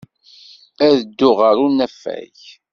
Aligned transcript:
Ad 0.87 0.95
dduɣ 1.03 1.37
ɣer 1.41 1.55
unafag. 1.65 2.37